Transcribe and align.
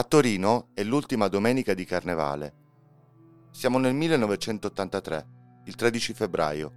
A 0.00 0.02
Torino 0.04 0.70
è 0.72 0.82
l'ultima 0.82 1.28
domenica 1.28 1.74
di 1.74 1.84
carnevale. 1.84 2.54
Siamo 3.50 3.76
nel 3.76 3.92
1983, 3.92 5.26
il 5.66 5.74
13 5.74 6.14
febbraio. 6.14 6.72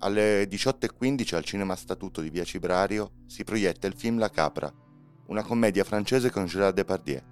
Alle 0.00 0.48
18.15 0.48 1.36
al 1.36 1.44
Cinema 1.44 1.76
Statuto 1.76 2.20
di 2.20 2.30
Via 2.30 2.42
Cibrario 2.42 3.12
si 3.26 3.44
proietta 3.44 3.86
il 3.86 3.94
film 3.94 4.18
La 4.18 4.28
Capra, 4.28 4.74
una 5.26 5.44
commedia 5.44 5.84
francese 5.84 6.32
con 6.32 6.46
Gérard 6.46 6.74
Depardieu. 6.74 7.22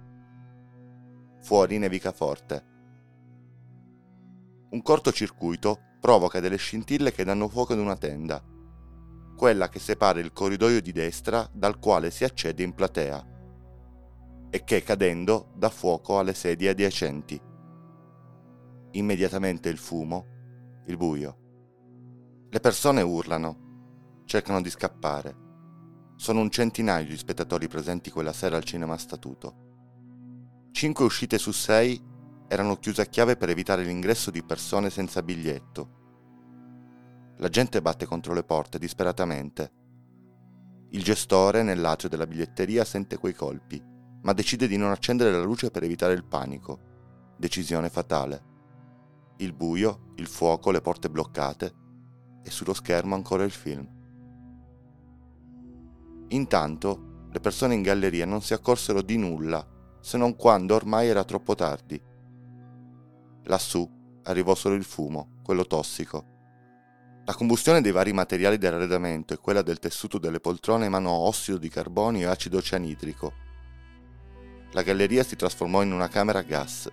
Fuori 1.41 1.77
nevica 1.77 2.13
forte. 2.13 2.65
Un 4.69 4.81
cortocircuito 4.81 5.77
provoca 5.99 6.39
delle 6.39 6.55
scintille 6.55 7.11
che 7.11 7.25
danno 7.25 7.49
fuoco 7.49 7.73
ad 7.73 7.79
una 7.79 7.97
tenda, 7.97 8.41
quella 9.35 9.67
che 9.67 9.79
separa 9.79 10.21
il 10.21 10.31
corridoio 10.31 10.79
di 10.79 10.93
destra 10.93 11.49
dal 11.51 11.79
quale 11.79 12.11
si 12.11 12.23
accede 12.23 12.63
in 12.63 12.73
platea 12.73 13.30
e 14.51 14.63
che 14.63 14.83
cadendo 14.83 15.51
dà 15.55 15.69
fuoco 15.69 16.19
alle 16.19 16.35
sedie 16.35 16.69
adiacenti. 16.69 17.41
Immediatamente 18.91 19.69
il 19.69 19.79
fumo, 19.79 20.83
il 20.85 20.97
buio. 20.97 21.37
Le 22.49 22.59
persone 22.59 23.01
urlano, 23.01 24.25
cercano 24.25 24.61
di 24.61 24.69
scappare. 24.69 25.35
Sono 26.17 26.41
un 26.41 26.51
centinaio 26.51 27.07
gli 27.07 27.17
spettatori 27.17 27.67
presenti 27.67 28.11
quella 28.11 28.33
sera 28.33 28.57
al 28.57 28.63
cinema 28.63 28.97
statuto. 28.97 30.69
Cinque 30.71 31.05
uscite 31.05 31.39
su 31.39 31.51
sei 31.51 31.99
erano 32.47 32.75
chiuse 32.75 33.01
a 33.01 33.05
chiave 33.05 33.37
per 33.37 33.49
evitare 33.49 33.83
l'ingresso 33.83 34.29
di 34.29 34.43
persone 34.43 34.91
senza 34.91 35.23
biglietto 35.23 35.99
la 37.41 37.49
gente 37.49 37.81
batte 37.81 38.05
contro 38.05 38.33
le 38.35 38.43
porte 38.43 38.77
disperatamente. 38.77 39.71
Il 40.91 41.03
gestore, 41.03 41.63
nell'atrio 41.63 42.07
della 42.07 42.27
biglietteria, 42.27 42.85
sente 42.85 43.17
quei 43.17 43.33
colpi, 43.33 43.83
ma 44.21 44.33
decide 44.33 44.67
di 44.67 44.77
non 44.77 44.91
accendere 44.91 45.31
la 45.31 45.41
luce 45.41 45.71
per 45.71 45.83
evitare 45.83 46.13
il 46.13 46.23
panico. 46.23 46.79
Decisione 47.37 47.89
fatale. 47.89 48.49
Il 49.37 49.53
buio, 49.53 50.13
il 50.15 50.27
fuoco, 50.27 50.71
le 50.71 50.81
porte 50.81 51.09
bloccate 51.09 51.73
e 52.43 52.49
sullo 52.49 52.73
schermo 52.73 53.15
ancora 53.15 53.43
il 53.43 53.51
film. 53.51 53.87
Intanto, 56.29 57.27
le 57.31 57.39
persone 57.39 57.73
in 57.73 57.81
galleria 57.81 58.25
non 58.25 58.41
si 58.41 58.53
accorsero 58.53 59.01
di 59.01 59.17
nulla, 59.17 59.65
se 59.99 60.17
non 60.17 60.35
quando 60.35 60.75
ormai 60.75 61.07
era 61.07 61.23
troppo 61.23 61.55
tardi. 61.55 62.01
Lassù 63.43 63.89
arrivò 64.23 64.53
solo 64.53 64.75
il 64.75 64.83
fumo, 64.83 65.39
quello 65.43 65.65
tossico, 65.65 66.31
la 67.23 67.35
combustione 67.35 67.81
dei 67.81 67.91
vari 67.91 68.13
materiali 68.13 68.57
dell'arredamento 68.57 69.33
e 69.33 69.37
quella 69.37 69.61
del 69.61 69.77
tessuto 69.77 70.17
delle 70.17 70.39
poltrone 70.39 70.85
emanò 70.85 71.11
ossido 71.11 71.57
di 71.57 71.69
carbonio 71.69 72.27
e 72.27 72.31
acido 72.31 72.61
cianidrico. 72.61 73.33
La 74.71 74.83
galleria 74.83 75.23
si 75.23 75.35
trasformò 75.35 75.81
in 75.81 75.91
una 75.91 76.07
camera 76.07 76.39
a 76.39 76.43
gas. 76.43 76.89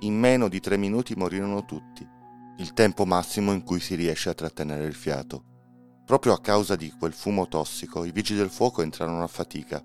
In 0.00 0.18
meno 0.18 0.48
di 0.48 0.60
tre 0.60 0.76
minuti 0.76 1.14
morirono 1.14 1.64
tutti, 1.64 2.06
il 2.58 2.72
tempo 2.72 3.04
massimo 3.04 3.52
in 3.52 3.62
cui 3.62 3.80
si 3.80 3.94
riesce 3.94 4.28
a 4.28 4.34
trattenere 4.34 4.84
il 4.84 4.94
fiato. 4.94 5.44
Proprio 6.04 6.32
a 6.32 6.40
causa 6.40 6.76
di 6.76 6.90
quel 6.90 7.12
fumo 7.12 7.48
tossico, 7.48 8.04
i 8.04 8.12
vigili 8.12 8.38
del 8.38 8.50
fuoco 8.50 8.82
entrarono 8.82 9.22
a 9.22 9.28
fatica. 9.28 9.82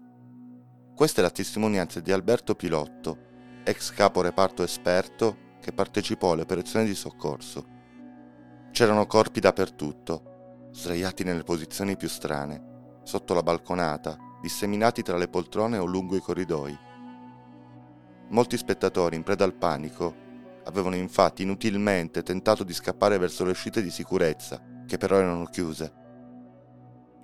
Questa 0.93 1.21
è 1.21 1.23
la 1.23 1.31
testimonianza 1.31 1.99
di 1.99 2.11
Alberto 2.11 2.53
Pilotto, 2.53 3.17
ex 3.63 3.91
capo 3.91 4.21
reparto 4.21 4.63
esperto 4.63 5.57
che 5.59 5.71
partecipò 5.71 6.31
alle 6.31 6.41
operazioni 6.41 6.85
di 6.85 6.95
soccorso 6.95 7.79
C'erano 8.71 9.05
corpi 9.05 9.41
dappertutto, 9.41 10.69
sdraiati 10.71 11.25
nelle 11.25 11.43
posizioni 11.43 11.97
più 11.97 12.07
strane, 12.07 12.99
sotto 13.03 13.33
la 13.33 13.43
balconata, 13.43 14.17
disseminati 14.41 15.01
tra 15.03 15.17
le 15.17 15.27
poltrone 15.27 15.77
o 15.77 15.85
lungo 15.85 16.15
i 16.15 16.21
corridoi. 16.21 16.77
Molti 18.29 18.57
spettatori, 18.57 19.15
in 19.15 19.23
preda 19.23 19.43
al 19.43 19.53
panico, 19.53 20.15
avevano 20.65 20.95
infatti 20.95 21.43
inutilmente 21.43 22.23
tentato 22.23 22.63
di 22.63 22.73
scappare 22.73 23.17
verso 23.17 23.43
le 23.43 23.51
uscite 23.51 23.81
di 23.81 23.89
sicurezza, 23.89 24.61
che 24.85 24.97
però 24.97 25.17
erano 25.17 25.45
chiuse. 25.45 25.93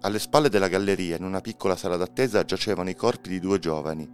Alle 0.02 0.20
spalle 0.20 0.50
della 0.50 0.68
galleria, 0.68 1.18
in 1.18 1.24
una 1.24 1.42
piccola 1.42 1.76
sala 1.76 1.98
d'attesa, 1.98 2.46
giacevano 2.46 2.90
i 2.90 2.96
corpi 2.96 3.30
di 3.30 3.40
due 3.40 3.60
giovani. 3.60 4.08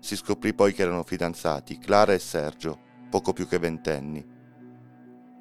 Si 0.00 0.16
scoprì 0.16 0.54
poi 0.54 0.72
che 0.72 0.82
erano 0.82 1.02
fidanzati, 1.02 1.78
Clara 1.78 2.12
e 2.12 2.18
Sergio, 2.18 2.78
poco 3.10 3.32
più 3.32 3.46
che 3.46 3.58
ventenni 3.58 4.40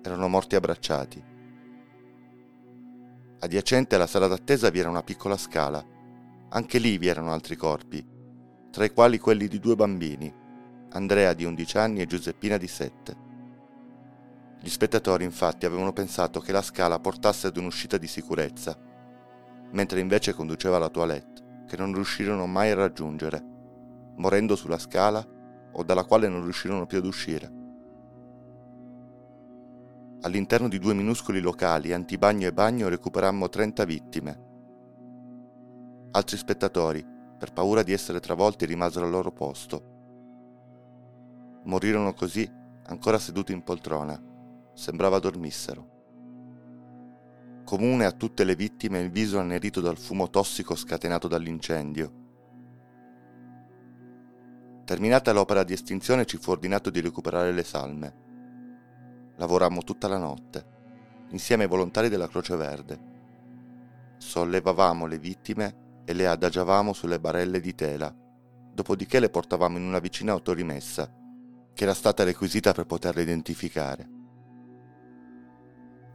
erano 0.03 0.28
morti 0.28 0.56
abbracciati. 0.56 1.24
Adiacente 3.40 3.96
alla 3.96 4.07
sala 4.07 4.28
d'attesa 4.28 4.69
vi 4.69 4.80
era 4.80 4.90
una 4.90 5.03
piccola 5.03 5.38
scala. 5.38 5.84
Anche 6.53 6.79
lì 6.79 6.97
vi 6.97 7.07
erano 7.07 7.31
altri 7.31 7.56
corpi, 7.56 8.06
tra 8.72 8.84
i 8.84 8.91
quali 8.91 9.19
quelli 9.19 9.47
di 9.47 9.57
due 9.57 9.75
bambini, 9.75 10.34
Andrea 10.89 11.31
di 11.31 11.45
11 11.45 11.78
anni 11.78 12.01
e 12.01 12.07
Giuseppina 12.07 12.57
di 12.57 12.67
7. 12.67 13.16
Gli 14.59 14.67
spettatori 14.67 15.23
infatti 15.23 15.66
avevano 15.66 15.94
pensato 15.94 16.41
che 16.41 16.51
la 16.51 16.62
scala 16.62 17.00
portasse 17.00 17.47
ad 17.47 17.56
un'uscita 17.56 17.97
di 17.97 18.07
sicurezza, 18.07 18.78
mentre 19.72 20.01
invece 20.01 20.34
conduceva 20.34 20.75
alla 20.75 20.89
toilette, 20.89 21.63
che 21.67 21.78
non 21.78 21.94
riuscirono 21.94 22.45
mai 22.47 22.72
a 22.72 22.75
raggiungere, 22.75 23.41
morendo 24.18 24.57
sulla 24.57 24.78
scala 24.78 25.25
o 25.72 25.83
dalla 25.83 26.03
quale 26.03 26.28
non 26.28 26.44
riuscirono 26.44 26.85
più 26.85 26.97
ad 26.97 27.06
uscire. 27.06 27.59
All'interno 30.23 30.68
di 30.68 30.79
due 30.79 30.94
minuscoli 30.94 31.39
locali, 31.39 31.94
antibagno 31.94 32.47
e 32.47 32.51
bagno, 32.51 32.89
recuperammo 32.89 33.47
30 33.47 33.85
vittime. 33.85 34.50
Altri 36.13 36.35
spettatori, 36.35 37.05
per 37.38 37.53
paura 37.53 37.83
di 37.83 37.94
essere 37.94 38.19
travolti, 38.19 38.66
rimasero 38.66 39.05
al 39.05 39.11
loro 39.11 39.31
posto. 39.31 39.81
Morirono 41.63 42.13
così, 42.13 42.49
ancora 42.88 43.17
seduti 43.17 43.53
in 43.53 43.63
poltrona. 43.63 44.21
Sembrava 44.73 45.19
dormissero. 45.19 45.89
Comune 47.63 48.03
a 48.03 48.11
tutte 48.11 48.44
le 48.44 48.55
vittime 48.55 49.00
il 49.00 49.09
viso 49.09 49.39
annerito 49.39 49.79
dal 49.79 49.97
fumo 49.97 50.29
tossico 50.29 50.75
scatenato 50.75 51.29
dall'incendio. 51.29 52.19
Terminata 54.83 55.31
l'opera 55.31 55.63
di 55.63 55.71
estinzione 55.71 56.25
ci 56.25 56.35
fu 56.35 56.51
ordinato 56.51 56.89
di 56.89 57.00
recuperare 57.00 57.53
le 57.53 57.63
salme. 57.63 58.16
Lavorammo 59.38 59.81
tutta 59.83 60.09
la 60.09 60.17
notte, 60.17 60.66
insieme 61.29 61.63
ai 61.63 61.69
volontari 61.69 62.09
della 62.09 62.27
Croce 62.27 62.57
Verde. 62.57 63.00
Sollevavamo 64.17 65.05
le 65.05 65.17
vittime 65.17 65.89
e 66.11 66.13
le 66.13 66.27
adagiavamo 66.27 66.94
sulle 66.94 67.19
barelle 67.19 67.59
di 67.59 67.73
tela, 67.73 68.13
dopodiché 68.73 69.19
le 69.19 69.29
portavamo 69.29 69.77
in 69.77 69.83
una 69.83 69.99
vicina 69.99 70.33
autorimessa, 70.33 71.11
che 71.73 71.83
era 71.83 71.94
stata 71.94 72.23
requisita 72.23 72.73
per 72.73 72.85
poterle 72.85 73.22
identificare. 73.22 74.09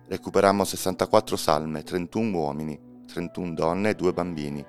Recuperammo 0.06 0.64
64 0.64 1.36
salme, 1.36 1.82
31 1.82 2.38
uomini, 2.38 2.80
31 3.06 3.54
donne 3.54 3.90
e 3.90 3.94
2 3.94 4.12
bambini. 4.12 4.64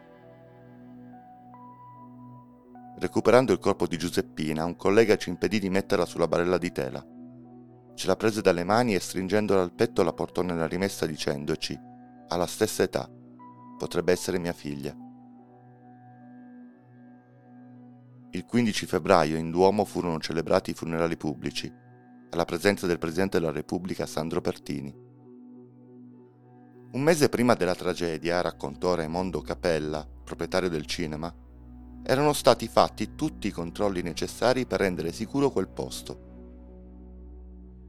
Recuperando 2.99 3.51
il 3.51 3.59
corpo 3.59 3.85
di 3.85 3.97
Giuseppina, 3.97 4.65
un 4.65 4.75
collega 4.75 5.17
ci 5.17 5.29
impedì 5.29 5.59
di 5.59 5.69
metterla 5.69 6.05
sulla 6.05 6.27
barella 6.27 6.57
di 6.57 6.71
tela. 6.71 7.05
Ce 7.93 8.07
la 8.07 8.15
prese 8.15 8.41
dalle 8.41 8.63
mani 8.63 8.95
e 8.95 8.99
stringendola 8.99 9.61
al 9.61 9.73
petto 9.73 10.03
la 10.03 10.13
portò 10.13 10.41
nella 10.41 10.67
rimessa 10.67 11.05
dicendoci, 11.05 11.77
ha 12.29 12.35
la 12.35 12.47
stessa 12.47 12.83
età, 12.83 13.09
potrebbe 13.77 14.11
essere 14.11 14.39
mia 14.39 14.53
figlia. 14.53 15.06
Il 18.31 18.45
15 18.45 18.85
febbraio 18.85 19.37
in 19.37 19.51
Duomo 19.51 19.85
furono 19.85 20.19
celebrati 20.19 20.71
i 20.71 20.73
funerali 20.73 21.17
pubblici, 21.17 21.71
alla 22.29 22.45
presenza 22.45 22.85
del 22.87 22.99
Presidente 22.99 23.39
della 23.39 23.51
Repubblica 23.51 24.05
Sandro 24.05 24.41
Pertini. 24.41 24.93
Un 26.91 27.01
mese 27.01 27.29
prima 27.29 27.53
della 27.53 27.75
tragedia, 27.75 28.41
raccontò 28.41 28.95
Raimondo 28.95 29.41
Capella, 29.41 30.07
proprietario 30.23 30.69
del 30.69 30.85
cinema, 30.85 31.33
erano 32.03 32.33
stati 32.33 32.67
fatti 32.67 33.15
tutti 33.15 33.47
i 33.47 33.51
controlli 33.51 34.01
necessari 34.01 34.65
per 34.65 34.79
rendere 34.79 35.11
sicuro 35.11 35.49
quel 35.49 35.67
posto 35.67 36.27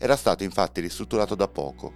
era 0.00 0.14
stato 0.14 0.44
infatti 0.44 0.80
ristrutturato 0.80 1.34
da 1.34 1.48
poco, 1.48 1.92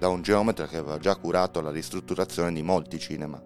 da 0.00 0.08
un 0.08 0.20
geometra 0.20 0.66
che 0.66 0.78
aveva 0.78 0.98
già 0.98 1.14
curato 1.14 1.60
la 1.60 1.70
ristrutturazione 1.70 2.52
di 2.52 2.62
molti 2.62 2.98
cinema. 2.98 3.40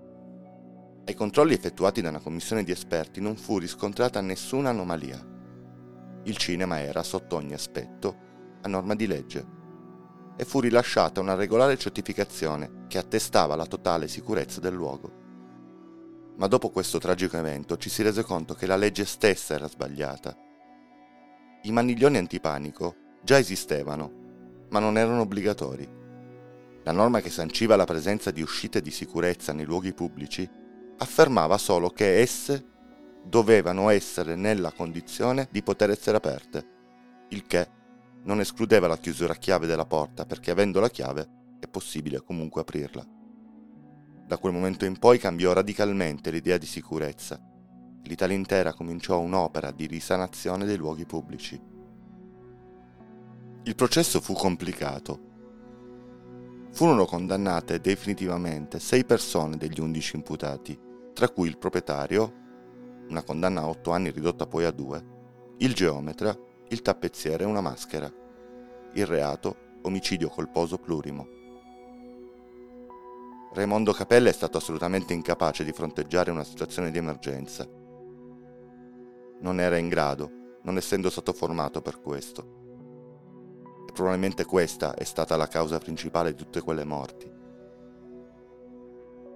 Ai 1.11 1.17
controlli 1.17 1.55
effettuati 1.55 2.01
da 2.01 2.11
una 2.11 2.21
commissione 2.21 2.62
di 2.62 2.71
esperti 2.71 3.21
non 3.21 3.35
fu 3.35 3.59
riscontrata 3.59 4.21
nessuna 4.21 4.71
anomalia. 4.71 5.21
Il 6.23 6.37
cinema 6.37 6.79
era, 6.79 7.03
sotto 7.03 7.35
ogni 7.35 7.53
aspetto, 7.53 8.17
a 8.62 8.69
norma 8.69 8.95
di 8.95 9.09
legge 9.09 9.45
e 10.37 10.45
fu 10.45 10.61
rilasciata 10.61 11.19
una 11.21 11.35
regolare 11.35 11.77
certificazione 11.77 12.85
che 12.87 12.99
attestava 12.99 13.57
la 13.57 13.67
totale 13.67 14.07
sicurezza 14.07 14.61
del 14.61 14.73
luogo. 14.73 15.12
Ma 16.37 16.47
dopo 16.47 16.71
questo 16.71 16.99
tragico 16.99 17.37
evento 17.37 17.77
ci 17.77 17.91
si 17.91 18.05
rese 18.05 18.23
conto 18.23 18.55
che 18.55 18.67
la 18.67 18.77
legge 18.77 19.05
stessa 19.05 19.55
era 19.55 19.67
sbagliata. 19.67 20.37
I 21.63 21.73
maniglioni 21.73 22.19
antipanico 22.19 22.95
già 23.25 23.37
esistevano, 23.37 24.67
ma 24.69 24.79
non 24.79 24.97
erano 24.97 25.23
obbligatori. 25.23 25.89
La 26.85 26.93
norma 26.93 27.21
che 27.21 27.31
sanciva 27.31 27.75
la 27.75 27.85
presenza 27.85 28.31
di 28.31 28.43
uscite 28.43 28.81
di 28.81 28.93
sicurezza 28.93 29.53
nei 29.53 29.65
luoghi 29.65 29.93
pubblici 29.93 30.60
affermava 31.00 31.56
solo 31.56 31.88
che 31.88 32.20
esse 32.20 32.64
dovevano 33.25 33.88
essere 33.88 34.35
nella 34.35 34.73
condizione 34.73 35.49
di 35.50 35.62
poter 35.62 35.91
essere 35.91 36.17
aperte, 36.17 36.67
il 37.31 37.47
che 37.47 37.69
non 38.23 38.41
escludeva 38.41 38.87
la 38.87 38.99
chiusura 38.99 39.32
a 39.32 39.37
chiave 39.37 39.67
della 39.67 39.87
porta 39.87 40.26
perché 40.26 40.50
avendo 40.50 40.79
la 40.79 40.91
chiave 40.91 41.56
è 41.58 41.67
possibile 41.69 42.23
comunque 42.23 42.61
aprirla. 42.61 43.06
Da 44.26 44.38
quel 44.38 44.52
momento 44.52 44.85
in 44.85 44.99
poi 44.99 45.19
cambiò 45.19 45.52
radicalmente 45.52 46.31
l'idea 46.31 46.58
di 46.58 46.67
sicurezza. 46.67 47.41
L'Italia 48.03 48.37
intera 48.37 48.75
cominciò 48.75 49.19
un'opera 49.19 49.70
di 49.70 49.87
risanazione 49.87 50.64
dei 50.64 50.76
luoghi 50.76 51.05
pubblici. 51.05 51.61
Il 53.64 53.75
processo 53.75 54.20
fu 54.20 54.35
complicato. 54.35 55.29
Furono 56.73 57.06
condannate 57.06 57.81
definitivamente 57.81 58.79
sei 58.79 59.05
persone 59.05 59.56
degli 59.56 59.81
undici 59.81 60.17
imputati, 60.17 60.79
tra 61.20 61.28
cui 61.28 61.49
il 61.49 61.58
proprietario, 61.58 62.32
una 63.11 63.22
condanna 63.22 63.61
a 63.61 63.69
otto 63.69 63.90
anni 63.90 64.11
ridotta 64.11 64.46
poi 64.46 64.64
a 64.64 64.70
due, 64.70 65.05
il 65.58 65.75
geometra, 65.75 66.34
il 66.69 66.81
tappezziere 66.81 67.44
e 67.44 67.46
una 67.46 67.61
maschera. 67.61 68.11
Il 68.94 69.05
reato, 69.05 69.55
omicidio 69.82 70.31
colposo 70.31 70.78
plurimo. 70.78 71.28
Raimondo 73.52 73.93
Capella 73.93 74.31
è 74.31 74.32
stato 74.32 74.56
assolutamente 74.56 75.12
incapace 75.12 75.62
di 75.62 75.72
fronteggiare 75.72 76.31
una 76.31 76.43
situazione 76.43 76.90
di 76.90 76.96
emergenza. 76.96 77.69
Non 79.40 79.61
era 79.61 79.76
in 79.76 79.90
grado, 79.90 80.31
non 80.62 80.78
essendo 80.78 81.11
stato 81.11 81.34
formato 81.34 81.82
per 81.82 82.00
questo. 82.00 83.84
E 83.87 83.93
probabilmente 83.93 84.46
questa 84.46 84.94
è 84.94 85.05
stata 85.05 85.37
la 85.37 85.49
causa 85.49 85.76
principale 85.76 86.31
di 86.31 86.38
tutte 86.38 86.62
quelle 86.62 86.84
morti. 86.84 87.40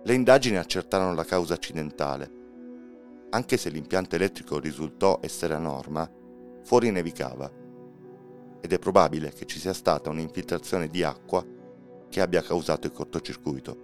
Le 0.07 0.13
indagini 0.13 0.59
accertarono 0.59 1.15
la 1.15 1.25
causa 1.25 1.55
accidentale. 1.55 2.31
Anche 3.31 3.57
se 3.57 3.71
l'impianto 3.71 4.17
elettrico 4.17 4.59
risultò 4.59 5.19
essere 5.23 5.55
a 5.55 5.59
norma, 5.59 6.07
fuori 6.63 6.91
nevicava 6.91 7.51
ed 8.61 8.71
è 8.71 8.79
probabile 8.79 9.33
che 9.33 9.47
ci 9.47 9.59
sia 9.59 9.73
stata 9.73 10.11
un'infiltrazione 10.11 10.89
di 10.89 11.03
acqua 11.03 11.43
che 12.11 12.21
abbia 12.21 12.43
causato 12.43 12.87
il 12.87 12.93
cortocircuito. 12.93 13.79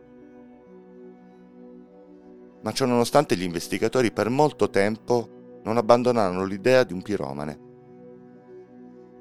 Ma 2.63 2.73
ciononostante 2.73 3.35
gli 3.35 3.43
investigatori 3.43 4.13
per 4.13 4.29
molto 4.29 4.69
tempo 4.69 5.61
non 5.65 5.79
abbandonarono 5.79 6.45
l'idea 6.45 6.85
di 6.85 6.93
un 6.93 7.01
piromane. 7.01 7.61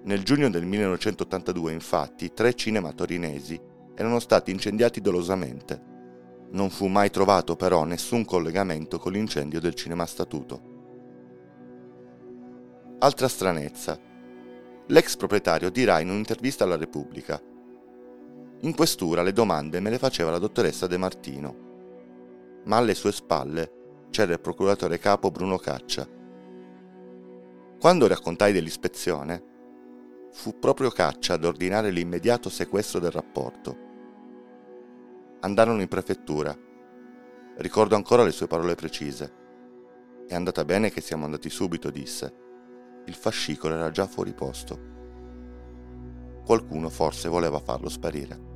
Nel 0.04 0.24
giugno 0.24 0.50
del 0.50 0.66
1982 0.66 1.72
infatti 1.72 2.34
tre 2.34 2.54
cinema 2.56 2.92
torinesi 2.92 3.58
erano 3.96 4.20
stati 4.20 4.52
incendiati 4.52 5.00
dolosamente. 5.00 5.89
Non 6.52 6.70
fu 6.70 6.88
mai 6.88 7.10
trovato 7.10 7.56
però 7.56 7.84
nessun 7.84 8.26
collegamento 8.26 8.98
con 8.98 9.12
l'incendio 9.12 9.60
del 9.60 9.76
cinema 9.76 10.06
statuto. 10.06 10.78
Altra 13.00 13.28
stranezza. 13.28 14.00
L'ex 14.88 15.16
proprietario 15.16 15.70
dirà 15.70 16.00
in 16.00 16.10
un'intervista 16.10 16.64
alla 16.64 16.78
Repubblica 16.78 17.42
in 18.64 18.76
questura 18.76 19.22
le 19.22 19.32
domande 19.32 19.80
me 19.80 19.90
le 19.90 19.98
faceva 19.98 20.32
la 20.32 20.38
dottoressa 20.38 20.86
De 20.86 20.98
Martino 20.98 21.68
ma 22.66 22.78
alle 22.78 22.94
sue 22.94 23.12
spalle 23.12 24.08
c'era 24.10 24.34
il 24.34 24.42
procuratore 24.42 25.00
capo 25.00 25.32
Bruno 25.32 25.58
Caccia. 25.58 26.08
Quando 27.80 28.08
raccontai 28.08 28.52
dell'ispezione, 28.52 29.44
fu 30.32 30.60
proprio 30.60 30.90
Caccia 30.90 31.36
ad 31.36 31.46
ordinare 31.46 31.92
l'immediato 31.92 32.50
sequestro 32.50 33.00
del 33.00 33.12
rapporto. 33.12 33.88
Andarono 35.42 35.82
in 35.82 35.88
prefettura. 35.88 36.54
Ricordo 37.60 37.96
ancora 37.96 38.24
le 38.24 38.32
sue 38.32 38.48
parole 38.48 38.76
precise. 38.76 39.34
È 40.28 40.36
andata 40.36 40.66
bene 40.66 40.92
che 40.92 41.00
siamo 41.00 41.24
andati 41.24 41.50
subito, 41.50 41.90
disse. 41.90 42.34
Il 43.06 43.16
fascicolo 43.16 43.76
era 43.76 43.90
già 43.90 44.06
fuori 44.06 44.34
posto. 44.34 44.78
Qualcuno 46.44 46.90
forse 46.90 47.30
voleva 47.30 47.60
farlo 47.60 47.88
sparire. 47.88 48.48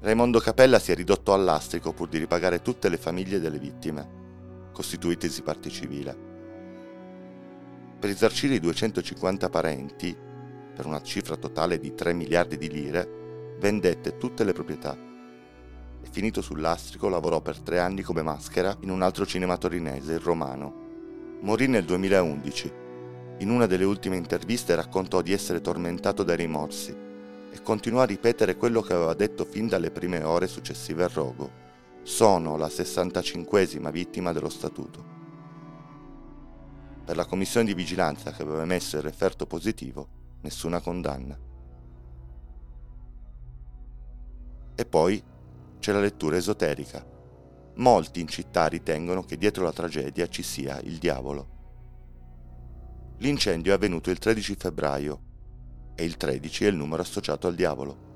Raimondo 0.00 0.38
Capella 0.38 0.78
si 0.78 0.90
è 0.90 0.94
ridotto 0.94 1.34
all'astrico 1.34 1.92
pur 1.92 2.08
di 2.08 2.16
ripagare 2.16 2.62
tutte 2.62 2.88
le 2.88 2.96
famiglie 2.96 3.40
delle 3.40 3.58
vittime, 3.58 4.70
costituitesi 4.72 5.42
parte 5.42 5.68
civile. 5.68 6.16
Per 7.98 8.08
risarcire 8.08 8.54
i 8.54 8.60
250 8.60 9.50
parenti, 9.50 10.16
per 10.74 10.86
una 10.86 11.02
cifra 11.02 11.36
totale 11.36 11.78
di 11.78 11.94
3 11.94 12.14
miliardi 12.14 12.56
di 12.56 12.70
lire, 12.70 13.17
vendette 13.58 14.16
tutte 14.16 14.44
le 14.44 14.52
proprietà 14.52 15.08
e 16.00 16.08
finito 16.10 16.40
sull'astrico 16.40 17.08
lavorò 17.08 17.40
per 17.40 17.58
tre 17.58 17.78
anni 17.80 18.02
come 18.02 18.22
maschera 18.22 18.76
in 18.80 18.90
un 18.90 19.02
altro 19.02 19.26
cinema 19.26 19.56
torinese, 19.56 20.14
il 20.14 20.20
Romano. 20.20 20.86
Morì 21.40 21.66
nel 21.66 21.84
2011. 21.84 22.72
In 23.38 23.50
una 23.50 23.66
delle 23.66 23.84
ultime 23.84 24.16
interviste 24.16 24.74
raccontò 24.74 25.22
di 25.22 25.32
essere 25.32 25.60
tormentato 25.60 26.22
dai 26.22 26.36
rimorsi 26.36 26.96
e 27.50 27.62
continuò 27.62 28.02
a 28.02 28.06
ripetere 28.06 28.56
quello 28.56 28.80
che 28.80 28.92
aveva 28.92 29.14
detto 29.14 29.44
fin 29.44 29.68
dalle 29.68 29.90
prime 29.90 30.22
ore 30.22 30.46
successive 30.46 31.04
al 31.04 31.10
rogo. 31.10 31.66
Sono 32.02 32.56
la 32.56 32.68
65esima 32.68 33.90
vittima 33.90 34.32
dello 34.32 34.48
statuto. 34.48 35.16
Per 37.04 37.16
la 37.16 37.26
commissione 37.26 37.66
di 37.66 37.74
vigilanza 37.74 38.32
che 38.32 38.42
aveva 38.42 38.62
emesso 38.62 38.96
il 38.96 39.02
referto 39.02 39.46
positivo, 39.46 40.08
nessuna 40.42 40.80
condanna. 40.80 41.47
E 44.80 44.86
poi 44.86 45.20
c'è 45.80 45.90
la 45.90 45.98
lettura 45.98 46.36
esoterica. 46.36 47.04
Molti 47.78 48.20
in 48.20 48.28
città 48.28 48.68
ritengono 48.68 49.24
che 49.24 49.36
dietro 49.36 49.64
la 49.64 49.72
tragedia 49.72 50.28
ci 50.28 50.44
sia 50.44 50.78
il 50.82 50.98
diavolo. 50.98 51.48
L'incendio 53.16 53.72
è 53.72 53.74
avvenuto 53.74 54.10
il 54.10 54.18
13 54.18 54.54
febbraio 54.54 55.20
e 55.96 56.04
il 56.04 56.16
13 56.16 56.66
è 56.66 56.68
il 56.68 56.76
numero 56.76 57.02
associato 57.02 57.48
al 57.48 57.56
diavolo. 57.56 58.06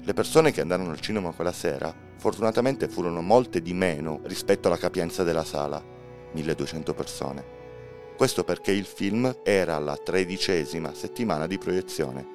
Le 0.00 0.12
persone 0.12 0.52
che 0.52 0.60
andarono 0.60 0.90
al 0.90 1.00
cinema 1.00 1.32
quella 1.32 1.50
sera 1.50 1.92
fortunatamente 2.16 2.86
furono 2.86 3.20
molte 3.20 3.62
di 3.62 3.74
meno 3.74 4.20
rispetto 4.26 4.68
alla 4.68 4.78
capienza 4.78 5.24
della 5.24 5.42
sala, 5.42 5.82
1200 6.34 6.94
persone. 6.94 7.44
Questo 8.16 8.44
perché 8.44 8.70
il 8.70 8.84
film 8.84 9.40
era 9.42 9.74
alla 9.74 9.96
tredicesima 9.96 10.94
settimana 10.94 11.48
di 11.48 11.58
proiezione. 11.58 12.26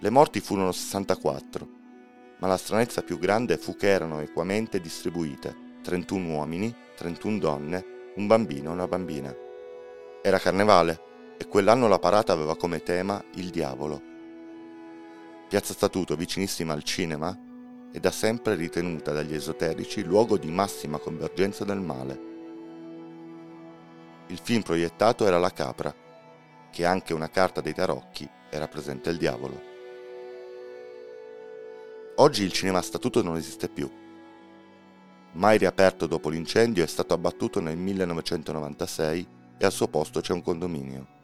Le 0.00 0.10
morti 0.10 0.40
furono 0.40 0.72
64, 0.72 1.75
ma 2.38 2.46
la 2.46 2.56
stranezza 2.56 3.02
più 3.02 3.18
grande 3.18 3.56
fu 3.56 3.76
che 3.76 3.88
erano 3.88 4.20
equamente 4.20 4.80
distribuite, 4.80 5.80
31 5.82 6.34
uomini, 6.34 6.74
31 6.96 7.38
donne, 7.38 7.84
un 8.16 8.26
bambino 8.26 8.70
e 8.70 8.72
una 8.72 8.88
bambina. 8.88 9.34
Era 10.22 10.38
carnevale, 10.38 11.00
e 11.38 11.46
quell'anno 11.46 11.88
la 11.88 11.98
parata 11.98 12.32
aveva 12.32 12.56
come 12.56 12.82
tema 12.82 13.22
il 13.34 13.50
diavolo. 13.50 14.14
Piazza 15.48 15.74
Statuto, 15.74 16.16
vicinissima 16.16 16.72
al 16.72 16.82
cinema, 16.82 17.38
è 17.92 18.00
da 18.00 18.10
sempre 18.10 18.54
ritenuta 18.54 19.12
dagli 19.12 19.34
esoterici 19.34 20.02
luogo 20.02 20.36
di 20.36 20.50
massima 20.50 20.98
convergenza 20.98 21.64
del 21.64 21.80
male. 21.80 22.34
Il 24.28 24.40
film 24.42 24.62
proiettato 24.62 25.24
era 25.24 25.38
La 25.38 25.52
Capra, 25.52 25.94
che 26.70 26.84
anche 26.84 27.14
una 27.14 27.30
carta 27.30 27.60
dei 27.60 27.72
tarocchi 27.72 28.28
e 28.50 28.58
rappresenta 28.58 29.08
il 29.08 29.18
diavolo. 29.18 29.75
Oggi 32.16 32.44
il 32.44 32.52
cinema 32.52 32.80
statuto 32.82 33.22
non 33.22 33.36
esiste 33.36 33.68
più. 33.68 33.90
Mai 35.32 35.58
riaperto 35.58 36.06
dopo 36.06 36.30
l'incendio 36.30 36.82
è 36.82 36.86
stato 36.86 37.14
abbattuto 37.14 37.60
nel 37.60 37.76
1996 37.76 39.28
e 39.58 39.64
al 39.64 39.72
suo 39.72 39.88
posto 39.88 40.20
c'è 40.20 40.32
un 40.32 40.42
condominio 40.42 41.14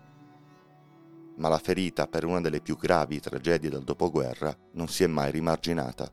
ma 1.36 1.48
la 1.48 1.58
ferita 1.58 2.06
per 2.06 2.24
una 2.24 2.40
delle 2.40 2.60
più 2.60 2.76
gravi 2.76 3.20
tragedie 3.20 3.70
del 3.70 3.82
dopoguerra 3.82 4.54
non 4.72 4.88
si 4.88 5.04
è 5.04 5.06
mai 5.06 5.30
rimarginata. 5.30 6.10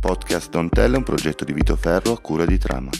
Podcast 0.00 0.50
Don't 0.50 0.70
Tell 0.70 0.92
è 0.92 0.96
un 0.98 1.02
progetto 1.02 1.44
di 1.44 1.54
Vito 1.54 1.76
Ferro 1.76 2.12
a 2.12 2.20
cura 2.20 2.44
di 2.44 2.58
Trama. 2.58 2.90